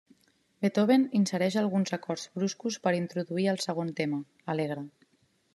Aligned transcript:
Beethoven 0.63 1.03
insereix 1.19 1.57
alguns 1.61 1.93
acords 1.99 2.25
bruscos 2.39 2.81
per 2.87 2.97
introduir 3.03 3.49
el 3.55 3.63
segon 3.67 3.97
tema, 4.01 4.25
alegre. 4.57 4.89